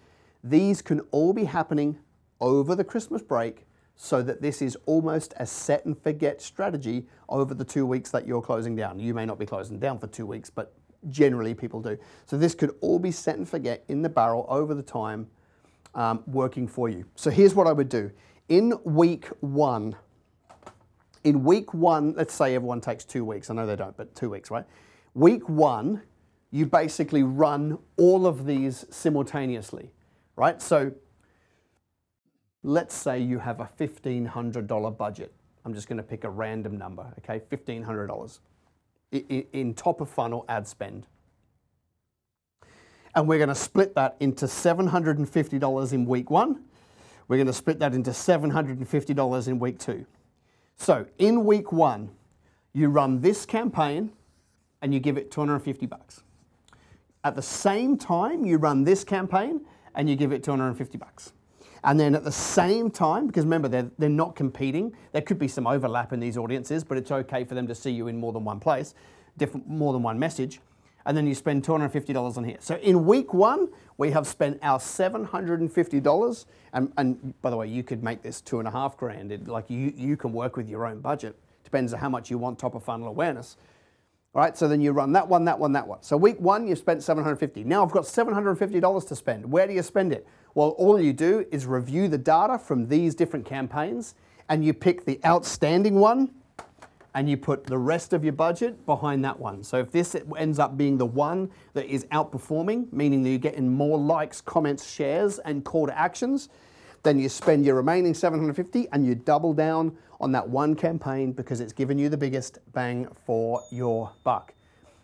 these 0.44 0.82
can 0.82 1.02
all 1.12 1.32
be 1.32 1.44
happening 1.44 2.00
over 2.42 2.74
the 2.74 2.84
Christmas 2.84 3.22
break 3.22 3.68
so 3.96 4.24
that 4.24 4.42
this 4.42 4.60
is 4.60 4.76
almost 4.88 5.36
a 5.38 5.46
set 5.46 5.86
and 5.86 5.96
forget 5.96 6.42
strategy 6.42 7.06
over 7.30 7.54
the 7.54 7.66
two 7.66 7.86
weeks 7.86 8.10
that 8.10 8.26
you're 8.26 8.42
closing 8.42 8.76
down. 8.76 8.98
You 9.00 9.14
may 9.14 9.28
not 9.28 9.38
be 9.38 9.46
closing 9.46 9.78
down 9.78 10.00
for 10.00 10.08
two 10.08 10.26
weeks, 10.26 10.50
but 10.50 10.74
generally 11.12 11.54
people 11.54 11.84
do. 11.84 12.00
So 12.26 12.36
this 12.36 12.56
could 12.56 12.76
all 12.82 12.98
be 12.98 13.12
set 13.12 13.38
and 13.38 13.48
forget 13.48 13.84
in 13.90 14.02
the 14.02 14.10
barrel 14.10 14.48
over 14.50 14.74
the 14.74 14.82
time 14.82 15.28
um, 15.96 16.24
working 16.28 16.68
for 16.68 16.90
you. 16.90 17.06
So 17.16 17.30
here's 17.30 17.54
what 17.54 17.68
I 17.68 17.72
would 17.72 17.90
do. 17.90 18.12
In 18.50 18.74
week 18.84 19.28
one, 19.40 19.96
in 21.24 21.44
week 21.44 21.74
one, 21.74 22.14
let's 22.14 22.34
say 22.34 22.56
everyone 22.56 22.82
takes 22.82 23.06
two 23.06 23.24
weeks. 23.24 23.50
I 23.50 23.54
know 23.54 23.66
they 23.66 23.76
don't, 23.76 23.96
but 23.96 24.16
two 24.16 24.30
weeks, 24.30 24.52
right? 24.52 24.66
Week 25.14 25.48
one, 25.48 26.02
you 26.52 26.66
basically 26.66 27.24
run 27.24 27.78
all 27.98 28.28
of 28.28 28.46
these 28.46 28.86
simultaneously, 28.90 29.92
right? 30.36 30.62
So 30.62 30.92
let's 32.64 32.94
say 32.96 33.20
you 33.20 33.40
have 33.40 33.60
a 33.60 33.70
$1,500 33.80 34.98
budget. 34.98 35.34
I'm 35.66 35.74
just 35.74 35.88
going 35.88 35.98
to 35.98 36.04
pick 36.04 36.26
a 36.26 36.30
random 36.30 36.78
number, 36.78 37.14
okay? 37.20 37.42
$1,500 37.52 38.40
in 39.54 39.74
top 39.74 40.02
of 40.02 40.10
funnel 40.10 40.46
ad 40.50 40.68
spend. 40.68 41.08
And 43.16 43.28
we're 43.28 43.38
going 43.38 43.50
to 43.50 43.56
split 43.56 43.96
that 43.96 44.16
into 44.20 44.46
$750 44.46 45.94
in 45.94 46.06
week 46.06 46.30
one. 46.30 46.64
We're 47.28 47.38
going 47.38 47.48
to 47.48 47.54
split 47.54 47.80
that 47.80 47.94
into 47.94 48.12
$750 48.12 49.48
in 49.48 49.60
week 49.60 49.80
two. 49.80 50.06
So 50.76 51.06
in 51.18 51.46
week 51.46 51.72
one, 51.72 52.10
you 52.74 52.90
run 52.90 53.22
this 53.22 53.46
campaign 53.46 54.12
and 54.82 54.94
you 54.94 55.00
give 55.00 55.18
it 55.18 55.32
250 55.32 55.86
bucks. 55.86 56.24
At 57.24 57.36
the 57.36 57.42
same 57.42 57.98
time, 57.98 58.46
you 58.46 58.58
run 58.58 58.84
this 58.84 59.04
campaign 59.04 59.62
and 59.96 60.10
you 60.10 60.16
give 60.16 60.32
it 60.34 60.44
250 60.44 60.98
bucks. 60.98 61.32
And 61.86 62.00
then 62.00 62.16
at 62.16 62.24
the 62.24 62.32
same 62.32 62.90
time, 62.90 63.28
because 63.28 63.44
remember, 63.44 63.68
they're, 63.68 63.92
they're 63.98 64.10
not 64.10 64.36
competing, 64.36 64.96
there 65.12 65.22
could 65.22 65.40
be 65.40 65.48
some 65.48 65.68
overlap 65.68 66.14
in 66.14 66.20
these 66.20 66.38
audiences, 66.38 66.84
but 66.84 66.98
it's 66.98 67.12
okay 67.12 67.44
for 67.44 67.56
them 67.56 67.68
to 67.68 67.76
see 67.76 67.92
you 67.92 68.08
in 68.08 68.18
more 68.18 68.32
than 68.32 68.44
one 68.44 68.60
place, 68.60 68.96
different, 69.38 69.68
more 69.68 69.94
than 69.94 70.02
one 70.02 70.18
message. 70.18 70.60
And 71.06 71.18
then 71.18 71.28
you 71.28 71.36
spend 71.36 71.66
$250 71.66 72.38
on 72.38 72.44
here. 72.44 72.58
So 72.60 72.76
in 72.78 73.06
week 73.06 73.34
one, 73.34 73.70
we 73.98 74.12
have 74.12 74.26
spent 74.26 74.60
our 74.62 74.80
$750. 74.80 76.46
And, 76.74 76.94
and 76.98 77.42
by 77.42 77.50
the 77.50 77.58
way, 77.58 77.68
you 77.68 77.84
could 77.84 78.04
make 78.04 78.22
this 78.22 78.42
two 78.42 78.60
and 78.60 78.68
a 78.68 78.72
half 78.72 78.98
grand. 78.98 79.32
It, 79.32 79.48
like 79.48 79.70
you, 79.70 79.94
you 79.96 80.16
can 80.16 80.32
work 80.32 80.56
with 80.56 80.70
your 80.70 80.86
own 80.86 81.02
budget. 81.02 81.36
Depends 81.64 81.94
on 81.94 82.00
how 82.00 82.10
much 82.10 82.32
you 82.32 82.38
want 82.38 82.58
top 82.58 82.76
of 82.76 82.84
funnel 82.84 83.08
awareness. 83.08 83.58
All 84.36 84.42
right, 84.42 84.58
so 84.58 84.68
then 84.68 84.82
you 84.82 84.94
run 84.94 85.14
that 85.14 85.28
one, 85.28 85.46
that 85.46 85.60
one, 85.60 85.74
that 85.74 85.88
one. 85.88 86.02
So 86.02 86.18
week 86.18 86.40
one, 86.40 86.68
you 86.68 86.76
spent 86.76 87.04
750. 87.04 87.64
Now 87.66 87.86
I've 87.86 87.92
got 87.92 88.04
$750 88.06 89.08
to 89.08 89.16
spend. 89.16 89.52
Where 89.52 89.68
do 89.68 89.74
you 89.74 89.84
spend 89.84 90.12
it? 90.12 90.26
Well, 90.56 90.70
all 90.70 91.00
you 91.00 91.14
do 91.14 91.46
is 91.52 91.68
review 91.68 92.08
the 92.08 92.18
data 92.18 92.58
from 92.58 92.88
these 92.88 93.14
different 93.14 93.46
campaigns 93.46 94.16
and 94.50 94.66
you 94.66 94.74
pick 94.74 95.06
the 95.06 95.20
outstanding 95.26 95.96
one 95.96 96.32
and 97.16 97.30
you 97.30 97.38
put 97.38 97.66
the 97.66 97.78
rest 97.78 98.14
of 98.14 98.24
your 98.24 98.34
budget 98.34 98.86
behind 98.86 99.24
that 99.24 99.40
one. 99.40 99.64
So 99.64 99.78
if 99.78 99.92
this 99.92 100.16
ends 100.38 100.60
up 100.60 100.78
being 100.78 100.98
the 100.98 101.06
one 101.06 101.52
that 101.74 101.86
is 101.86 102.06
outperforming, 102.06 102.92
meaning 102.92 103.24
that 103.24 103.30
you're 103.30 103.40
getting 103.40 103.72
more 103.72 103.98
likes, 103.98 104.42
comments, 104.42 104.92
shares, 104.92 105.40
and 105.40 105.64
call 105.64 105.88
to 105.88 105.98
actions, 105.98 106.50
then 107.04 107.20
you 107.20 107.30
spend 107.30 107.66
your 107.66 107.76
remaining 107.76 108.14
750 108.14 108.88
and 108.92 109.06
you 109.06 109.14
double 109.14 109.54
down 109.54 109.96
on 110.20 110.32
that 110.32 110.48
one 110.48 110.74
campaign 110.74 111.34
because 111.34 111.60
it's 111.60 111.74
given 111.74 111.98
you 111.98 112.10
the 112.10 112.18
biggest 112.18 112.60
bang 112.72 113.08
for 113.26 113.62
your 113.72 114.12
buck. 114.24 114.54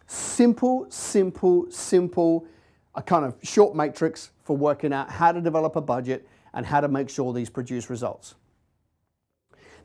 Simple, 0.07 0.87
simple, 0.89 1.69
simple, 1.69 2.47
a 2.95 3.01
kind 3.01 3.25
of 3.25 3.35
short 3.43 3.75
matrix 3.75 4.31
for 4.43 4.57
working 4.57 4.93
out 4.93 5.11
how 5.11 5.31
to 5.31 5.41
develop 5.41 5.75
a 5.75 5.81
budget 5.81 6.27
and 6.53 6.65
how 6.65 6.81
to 6.81 6.87
make 6.87 7.09
sure 7.09 7.33
these 7.33 7.49
produce 7.49 7.89
results. 7.89 8.35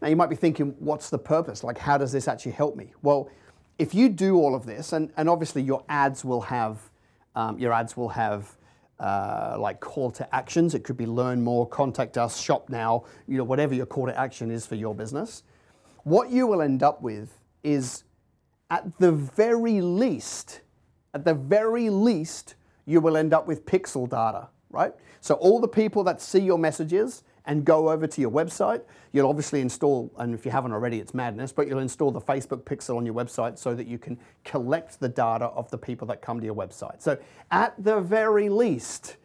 Now 0.00 0.08
you 0.08 0.16
might 0.16 0.30
be 0.30 0.36
thinking, 0.36 0.74
what's 0.78 1.10
the 1.10 1.18
purpose? 1.18 1.64
Like, 1.64 1.78
how 1.78 1.98
does 1.98 2.12
this 2.12 2.28
actually 2.28 2.52
help 2.52 2.76
me? 2.76 2.92
Well, 3.02 3.30
if 3.78 3.94
you 3.94 4.08
do 4.08 4.36
all 4.36 4.54
of 4.54 4.66
this, 4.66 4.92
and, 4.92 5.10
and 5.16 5.28
obviously 5.28 5.62
your 5.62 5.84
ads 5.88 6.24
will 6.24 6.42
have, 6.42 6.78
um, 7.34 7.58
your 7.58 7.72
ads 7.72 7.96
will 7.96 8.10
have 8.10 8.56
uh, 9.00 9.56
like 9.58 9.80
call 9.80 10.10
to 10.12 10.34
actions. 10.34 10.74
It 10.74 10.84
could 10.84 10.96
be 10.96 11.06
learn 11.06 11.42
more, 11.42 11.66
contact 11.68 12.16
us, 12.16 12.40
shop 12.40 12.68
now, 12.68 13.04
you 13.26 13.36
know, 13.36 13.44
whatever 13.44 13.74
your 13.74 13.86
call 13.86 14.06
to 14.06 14.18
action 14.18 14.50
is 14.50 14.66
for 14.66 14.76
your 14.76 14.94
business. 14.94 15.42
What 16.04 16.30
you 16.30 16.46
will 16.46 16.62
end 16.62 16.82
up 16.82 17.02
with 17.02 17.40
is 17.62 18.04
at 18.70 18.98
the 18.98 19.12
very 19.12 19.80
least, 19.80 20.60
at 21.12 21.24
the 21.24 21.34
very 21.34 21.90
least, 21.90 22.54
you 22.86 23.00
will 23.00 23.16
end 23.16 23.32
up 23.32 23.46
with 23.46 23.64
pixel 23.66 24.08
data, 24.08 24.48
right? 24.70 24.92
So 25.20 25.34
all 25.34 25.60
the 25.60 25.68
people 25.68 26.04
that 26.04 26.20
see 26.20 26.40
your 26.40 26.58
messages 26.58 27.24
and 27.46 27.64
go 27.64 27.90
over 27.90 28.06
to 28.06 28.20
your 28.20 28.30
website, 28.30 28.82
you'll 29.12 29.28
obviously 29.28 29.60
install, 29.60 30.10
and 30.18 30.34
if 30.34 30.44
you 30.44 30.50
haven't 30.50 30.72
already, 30.72 30.98
it's 30.98 31.14
madness, 31.14 31.52
but 31.52 31.68
you'll 31.68 31.78
install 31.78 32.10
the 32.10 32.20
Facebook 32.20 32.62
pixel 32.62 32.96
on 32.96 33.04
your 33.04 33.14
website 33.14 33.58
so 33.58 33.74
that 33.74 33.86
you 33.86 33.98
can 33.98 34.18
collect 34.44 34.98
the 35.00 35.08
data 35.08 35.46
of 35.46 35.70
the 35.70 35.78
people 35.78 36.06
that 36.06 36.22
come 36.22 36.40
to 36.40 36.46
your 36.46 36.54
website. 36.54 37.02
So 37.02 37.18
at 37.50 37.74
the 37.82 38.00
very 38.00 38.48
least, 38.48 39.16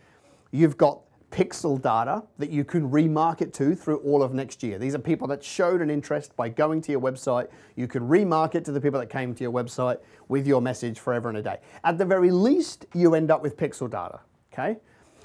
you've 0.51 0.77
got 0.77 0.99
pixel 1.31 1.79
data 1.79 2.23
that 2.39 2.49
you 2.49 2.63
can 2.63 2.89
remarket 2.89 3.53
to 3.53 3.75
through 3.75 3.97
all 3.97 4.23
of 4.23 4.33
next 4.33 4.63
year. 4.63 4.79
These 4.79 4.95
are 4.95 4.99
people 4.99 5.27
that 5.27 5.43
showed 5.43 5.81
an 5.81 5.89
interest 5.89 6.35
by 6.35 6.49
going 6.49 6.81
to 6.81 6.91
your 6.91 7.01
website. 7.01 7.49
You 7.75 7.87
can 7.87 8.07
remarket 8.07 8.65
to 8.65 8.71
the 8.71 8.81
people 8.81 8.99
that 8.99 9.09
came 9.09 9.35
to 9.35 9.43
your 9.43 9.51
website 9.51 9.99
with 10.27 10.47
your 10.47 10.61
message 10.61 10.99
forever 10.99 11.29
and 11.29 11.37
a 11.37 11.41
day. 11.41 11.57
At 11.83 11.97
the 11.97 12.05
very 12.05 12.31
least, 12.31 12.87
you 12.93 13.13
end 13.13 13.31
up 13.31 13.41
with 13.43 13.57
pixel 13.57 13.89
data, 13.89 14.21
okay? 14.51 14.77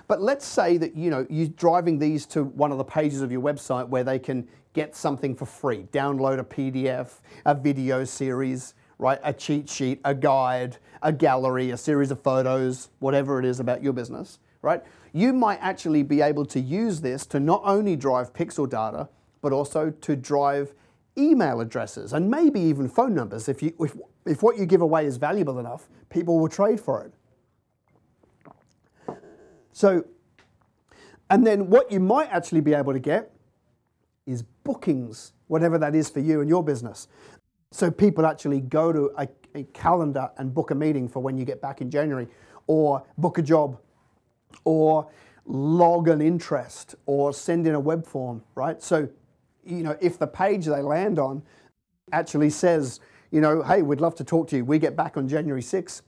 But 0.06 0.20
let's 0.20 0.44
say 0.44 0.76
that 0.76 0.96
you 0.96 1.10
know 1.10 1.26
you're 1.30 1.48
driving 1.48 1.98
these 1.98 2.26
to 2.26 2.44
one 2.44 2.72
of 2.72 2.78
the 2.78 2.84
pages 2.84 3.22
of 3.22 3.32
your 3.32 3.40
website 3.40 3.88
where 3.88 4.04
they 4.04 4.18
can 4.18 4.46
get 4.72 4.94
something 4.94 5.34
for 5.34 5.46
free. 5.46 5.86
Download 5.92 6.38
a 6.38 6.44
PDF, 6.44 7.20
a 7.46 7.54
video 7.54 8.04
series, 8.04 8.74
right? 8.98 9.18
A 9.22 9.32
cheat 9.32 9.68
sheet, 9.68 10.00
a 10.04 10.14
guide, 10.14 10.76
a 11.02 11.12
gallery, 11.12 11.70
a 11.70 11.76
series 11.76 12.10
of 12.10 12.20
photos, 12.20 12.90
whatever 12.98 13.38
it 13.38 13.44
is 13.44 13.60
about 13.60 13.82
your 13.82 13.92
business, 13.92 14.40
right? 14.62 14.82
You 15.12 15.32
might 15.32 15.58
actually 15.60 16.02
be 16.02 16.20
able 16.20 16.44
to 16.46 16.60
use 16.60 17.00
this 17.00 17.24
to 17.26 17.40
not 17.40 17.62
only 17.64 17.96
drive 17.96 18.32
pixel 18.32 18.68
data, 18.68 19.08
but 19.40 19.52
also 19.52 19.90
to 19.90 20.16
drive 20.16 20.74
email 21.16 21.60
addresses 21.60 22.12
and 22.12 22.28
maybe 22.30 22.60
even 22.60 22.88
phone 22.88 23.14
numbers. 23.14 23.48
If, 23.48 23.62
you, 23.62 23.72
if, 23.78 23.96
if 24.26 24.42
what 24.42 24.58
you 24.58 24.66
give 24.66 24.80
away 24.80 25.06
is 25.06 25.16
valuable 25.16 25.58
enough, 25.58 25.88
people 26.10 26.38
will 26.38 26.48
trade 26.48 26.80
for 26.80 27.04
it. 27.04 27.12
So, 29.74 30.04
and 31.28 31.44
then 31.44 31.68
what 31.68 31.90
you 31.90 31.98
might 31.98 32.30
actually 32.30 32.60
be 32.60 32.74
able 32.74 32.92
to 32.92 33.00
get 33.00 33.32
is 34.24 34.44
bookings, 34.62 35.32
whatever 35.48 35.78
that 35.78 35.96
is 35.96 36.08
for 36.08 36.20
you 36.20 36.40
and 36.40 36.48
your 36.48 36.62
business. 36.62 37.08
So 37.72 37.90
people 37.90 38.24
actually 38.24 38.60
go 38.60 38.92
to 38.92 39.10
a, 39.18 39.28
a, 39.56 39.64
calendar 39.64 40.30
and 40.38 40.54
book 40.54 40.70
a 40.70 40.76
meeting 40.76 41.08
for 41.08 41.20
when 41.20 41.36
you 41.36 41.44
get 41.44 41.60
back 41.60 41.80
in 41.80 41.90
January, 41.90 42.28
or 42.68 43.04
book 43.18 43.38
a 43.38 43.42
job, 43.42 43.80
or 44.62 45.10
log 45.44 46.06
an 46.06 46.22
interest, 46.22 46.94
or 47.06 47.32
send 47.32 47.66
in 47.66 47.74
a 47.74 47.80
web 47.80 48.06
form, 48.06 48.44
right? 48.54 48.80
So, 48.80 49.08
you 49.66 49.82
know, 49.82 49.98
if 50.00 50.20
the 50.20 50.28
page 50.28 50.66
they 50.66 50.82
land 50.82 51.18
on 51.18 51.42
actually 52.12 52.50
says, 52.50 53.00
you 53.32 53.40
know, 53.40 53.60
hey, 53.64 53.82
we'd 53.82 54.00
love 54.00 54.14
to 54.16 54.24
talk 54.24 54.48
to 54.50 54.56
you, 54.56 54.64
we 54.64 54.78
get 54.78 54.94
back 54.94 55.16
on 55.16 55.26
January 55.26 55.62
6th, 55.62 56.02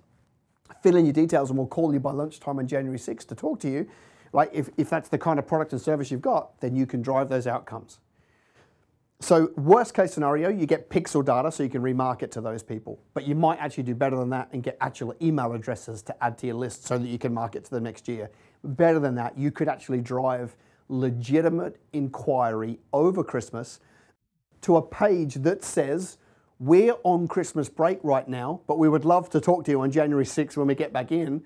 fill 0.83 0.97
in 0.97 1.07
your 1.07 1.13
details 1.13 1.51
and 1.51 1.59
we'll 1.59 1.67
call 1.67 1.93
you 1.93 2.01
by 2.01 2.13
lunchtime 2.13 2.59
on 2.59 2.67
January 2.67 2.99
6th 2.99 3.27
to 3.29 3.35
talk 3.35 3.61
to 3.61 3.71
you. 3.71 3.89
Like 4.33 4.51
if, 4.53 4.69
if 4.77 4.91
that's 4.91 5.09
the 5.09 5.19
kind 5.19 5.39
of 5.39 5.47
product 5.47 5.73
and 5.73 5.81
service 5.81 6.11
you've 6.11 6.23
got, 6.23 6.61
then 6.61 6.77
you 6.77 6.87
can 6.87 7.03
drive 7.03 7.29
those 7.29 7.47
outcomes. 7.47 8.01
So 9.19 9.51
worst 9.57 9.95
case 9.95 10.13
scenario, 10.13 10.51
you 10.51 10.67
get 10.67 10.91
pixel 10.91 11.25
data 11.25 11.51
so 11.51 11.63
you 11.63 11.71
can 11.71 11.81
remarket 11.81 12.31
to 12.33 12.43
those 12.43 12.63
people. 12.63 13.01
But 13.15 13.27
you 13.27 13.35
might 13.35 13.59
actually 13.59 13.85
do 13.85 13.95
better 13.95 14.17
than 14.17 14.29
that 14.31 14.49
and 14.53 14.63
get 14.63 14.77
actual 14.81 15.15
email 15.23 15.53
addresses 15.53 16.03
to 16.03 16.25
add 16.25 16.37
to 16.39 16.47
your 16.47 16.57
list 16.57 16.87
so 16.87 16.99
that 16.99 17.07
you 17.07 17.19
can 17.19 17.33
market 17.33 17.65
to 17.65 17.71
them 17.71 17.85
next 17.85 18.09
year. 18.09 18.31
Better 18.63 18.99
than 18.99 19.15
that, 19.15 19.39
you 19.39 19.51
could 19.51 19.69
actually 19.69 20.01
drive 20.01 20.55
legitimate 20.89 21.79
inquiry 21.93 22.79
over 22.93 23.25
Christmas 23.25 23.81
to 24.61 24.77
a 24.77 24.83
page 24.83 25.37
that 25.37 25.65
says, 25.65 26.19
we're 26.59 26.95
on 27.03 27.29
Christmas 27.29 27.69
break 27.69 27.99
right 28.03 28.27
now, 28.27 28.61
but 28.67 28.79
we 28.79 28.89
would 28.89 29.05
love 29.05 29.29
to 29.31 29.41
talk 29.41 29.65
to 29.67 29.71
you 29.71 29.81
on 29.83 29.91
January 29.91 30.25
6th 30.25 30.57
when 30.57 30.67
we 30.67 30.75
get 30.75 30.93
back 30.93 31.13
in. 31.13 31.43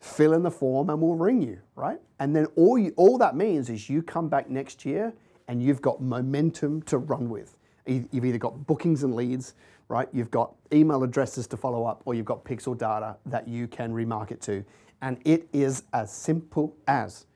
Fill 0.00 0.32
in 0.32 0.42
the 0.42 0.50
form 0.50 0.88
and 0.88 1.00
we'll 1.00 1.14
ring 1.14 1.42
you, 1.42 1.58
right? 1.74 2.00
And 2.18 2.34
then 2.34 2.46
all, 2.56 2.78
you, 2.78 2.94
all 2.96 3.18
that 3.18 3.36
means 3.36 3.68
is 3.68 3.90
you 3.90 4.02
come 4.02 4.28
back 4.28 4.48
next 4.48 4.86
year 4.86 5.12
and 5.46 5.62
you've 5.62 5.82
got 5.82 6.00
momentum 6.00 6.80
to 6.82 6.96
run 6.96 7.28
with. 7.28 7.56
You've 7.86 8.24
either 8.24 8.38
got 8.38 8.66
bookings 8.66 9.02
and 9.02 9.14
leads, 9.14 9.54
right? 9.88 10.08
You've 10.12 10.30
got 10.30 10.54
email 10.72 11.02
addresses 11.02 11.46
to 11.48 11.56
follow 11.56 11.84
up, 11.84 12.02
or 12.04 12.14
you've 12.14 12.24
got 12.24 12.44
pixel 12.44 12.78
data 12.78 13.16
that 13.26 13.48
you 13.48 13.66
can 13.66 13.92
remarket 13.92 14.40
to. 14.42 14.64
And 15.02 15.18
it 15.24 15.48
is 15.52 15.82
as 15.92 16.12
simple 16.12 16.76
as 16.86 17.26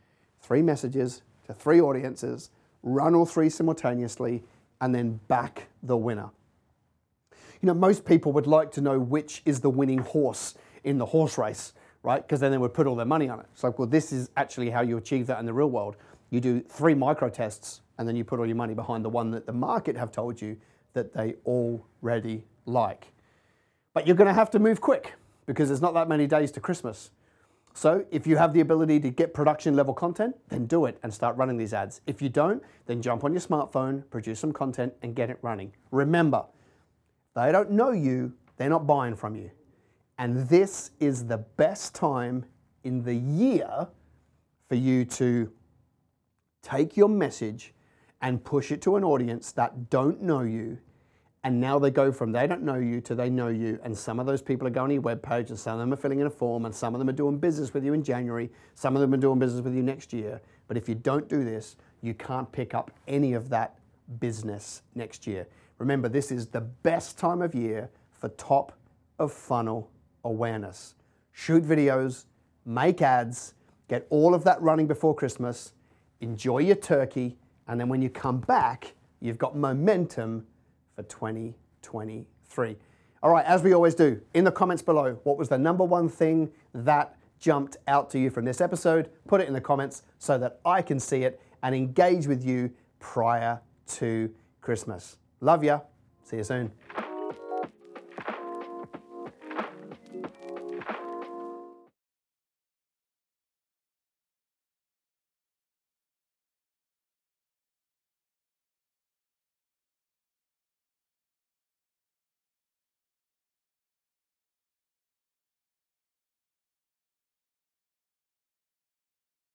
three 0.41 0.63
messages, 0.63 1.23
to 1.47 1.55
three 1.55 1.81
audiences, 1.81 2.51
run 2.83 3.15
all 3.15 3.27
three 3.27 3.51
simultaneously, 3.51 4.45
and 4.81 4.95
then 4.95 5.19
back 5.27 5.67
the 5.83 5.97
winner. 5.97 6.31
You 7.65 7.69
know, 7.69 7.73
most 7.73 8.05
people 8.05 8.31
would 8.33 8.47
like 8.47 8.73
to 8.73 8.83
know 8.83 8.99
which 8.99 9.41
is 9.47 9.61
the 9.61 9.71
winning 9.71 10.01
horse 10.01 10.55
in 10.83 10.99
the 10.99 11.07
horse 11.07 11.39
race, 11.39 11.73
right? 12.03 12.21
Because 12.21 12.39
then 12.39 12.51
they 12.51 12.59
would 12.59 12.75
put 12.75 12.87
all 12.87 12.95
their 12.95 13.07
money 13.07 13.31
on 13.31 13.41
it. 13.41 13.47
It's 13.55 13.65
like, 13.65 13.79
well, 13.79 13.89
this 13.89 14.13
is 14.13 14.29
actually 14.37 14.69
how 14.69 14.83
you 14.83 14.99
achieve 14.99 15.27
that 15.29 15.41
in 15.41 15.47
the 15.47 15.55
real 15.55 15.71
world. 15.71 15.97
You 16.29 16.43
do 16.43 16.61
three 16.61 16.93
micro 16.93 17.31
tests, 17.31 17.81
and 17.97 18.07
then 18.07 18.17
you 18.17 18.23
put 18.23 18.39
all 18.39 18.45
your 18.45 18.55
money 18.55 18.75
behind 18.75 19.03
the 19.03 19.09
one 19.09 19.31
that 19.31 19.47
the 19.47 19.55
market 19.55 19.97
have 19.97 20.13
told 20.13 20.43
you 20.43 20.59
that 20.93 21.15
they 21.15 21.37
already 21.47 22.45
like. 22.67 23.15
But 23.95 24.07
you're 24.07 24.15
going 24.15 24.29
to 24.29 24.35
have 24.35 24.51
to 24.51 24.59
move 24.59 24.83
quick 24.83 25.15
because 25.47 25.71
there's 25.71 25.81
not 25.81 25.95
that 25.95 26.07
many 26.07 26.27
days 26.27 26.51
to 26.51 26.61
Christmas. 26.61 27.13
So 27.73 28.05
if 28.11 28.27
you 28.27 28.37
have 28.37 28.53
the 28.53 28.61
ability 28.61 29.01
to 29.01 29.09
get 29.09 29.33
production 29.33 29.75
level 29.75 29.95
content, 29.95 30.37
then 30.51 30.67
do 30.67 30.85
it 30.85 30.99
and 31.03 31.15
start 31.15 31.35
running 31.39 31.57
these 31.57 31.73
ads. 31.73 32.03
If 32.07 32.21
you 32.21 32.29
don't, 32.29 32.63
then 32.85 33.01
jump 33.01 33.25
on 33.25 33.33
your 33.33 33.41
smartphone, 33.41 34.03
produce 34.11 34.39
some 34.39 34.53
content, 34.53 34.93
and 35.01 35.17
get 35.17 35.31
it 35.31 35.39
running. 35.41 35.73
Remember, 35.93 36.45
they 37.35 37.53
don't 37.53 37.71
know 37.71 37.91
you, 37.91 38.33
they're 38.57 38.71
not 38.71 38.87
buying 38.87 39.17
from 39.17 39.35
you. 39.35 39.51
And 40.19 40.49
this 40.49 40.93
is 41.01 41.27
the 41.27 41.39
best 41.39 41.95
time 41.95 42.45
in 42.85 43.03
the 43.03 43.15
year 43.15 43.89
for 44.69 44.77
you 44.77 45.05
to 45.05 45.51
take 46.63 46.97
your 46.97 47.09
message 47.09 47.75
and 48.23 48.43
push 48.43 48.71
it 48.73 48.81
to 48.83 48.97
an 48.97 49.05
audience 49.05 49.53
that 49.53 49.91
don't 49.91 50.23
know 50.23 50.41
you. 50.41 50.79
And 51.43 51.61
now 51.61 51.79
they 51.79 51.91
go 51.91 52.11
from 52.11 52.33
they 52.33 52.47
don't 52.47 52.63
know 52.63 52.77
you 52.77 53.03
to 53.03 53.15
they 53.15 53.29
know 53.29 53.49
you. 53.49 53.79
And 53.85 53.97
some 53.97 54.19
of 54.19 54.25
those 54.25 54.41
people 54.41 54.67
are 54.67 54.71
going 54.71 54.89
to 54.89 54.95
your 54.95 55.03
webpage, 55.03 55.51
and 55.51 55.59
some 55.59 55.75
of 55.75 55.81
them 55.81 55.93
are 55.93 55.97
filling 55.97 56.21
in 56.21 56.27
a 56.27 56.31
form, 56.31 56.65
and 56.65 56.75
some 56.75 56.95
of 56.95 57.01
them 57.01 57.09
are 57.11 57.13
doing 57.13 57.37
business 57.39 57.75
with 57.75 57.85
you 57.85 57.93
in 57.93 58.03
January, 58.03 58.51
some 58.75 58.97
of 58.97 59.03
them 59.03 59.13
are 59.13 59.19
doing 59.19 59.39
business 59.39 59.63
with 59.63 59.75
you 59.75 59.83
next 59.83 60.15
year. 60.15 60.41
But 60.69 60.79
if 60.79 60.89
you 60.89 60.95
don't 60.95 61.29
do 61.29 61.45
this, 61.45 61.77
you 62.01 62.15
can't 62.15 62.51
pick 62.51 62.73
up 62.73 62.93
any 63.07 63.35
of 63.35 63.51
that 63.51 63.79
business 64.21 64.83
next 64.95 65.27
year. 65.27 65.47
Remember, 65.79 66.09
this 66.09 66.31
is 66.31 66.47
the 66.47 66.61
best 66.61 67.19
time 67.19 67.43
of 67.43 67.55
year 67.55 67.91
for 68.13 68.29
top 68.31 68.73
of 69.19 69.33
funnel 69.33 69.91
awareness. 70.25 70.95
Shoot 71.33 71.65
videos, 71.65 72.27
make 72.65 73.03
ads, 73.03 73.55
get 73.89 74.07
all 74.11 74.35
of 74.35 74.45
that 74.45 74.61
running 74.63 74.87
before 74.87 75.15
Christmas, 75.15 75.73
enjoy 76.21 76.59
your 76.59 76.77
turkey, 76.77 77.37
and 77.67 77.79
then 77.79 77.89
when 77.89 78.03
you 78.03 78.11
come 78.11 78.39
back, 78.41 78.95
you've 79.21 79.39
got 79.39 79.57
momentum 79.57 80.47
for 80.95 81.03
2023. 81.03 82.77
All 83.23 83.31
right, 83.31 83.47
as 83.47 83.63
we 83.63 83.73
always 83.73 83.95
do, 83.95 84.21
in 84.35 84.45
the 84.45 84.53
comments 84.53 84.83
below, 84.83 85.19
what 85.25 85.39
was 85.39 85.49
the 85.49 85.59
number 85.59 85.83
one 85.83 86.09
thing 86.09 86.51
that 86.75 87.17
jumped 87.39 87.79
out 87.89 88.11
to 88.11 88.19
you 88.19 88.31
from 88.31 88.45
this 88.45 88.61
episode? 88.61 89.11
Put 89.27 89.41
it 89.41 89.49
in 89.49 89.55
the 89.55 89.61
comments 89.61 90.03
so 90.19 90.39
that 90.39 90.61
I 90.65 90.83
can 90.83 91.01
see 91.01 91.25
it 91.25 91.41
and 91.63 91.75
engage 91.75 92.27
with 92.27 92.45
you 92.45 92.71
prior 93.01 93.61
to 93.87 94.31
Christmas. 94.61 95.17
Love 95.45 95.63
ya. 95.67 95.81
See 96.25 96.39
you 96.39 96.45
soon. 96.45 96.73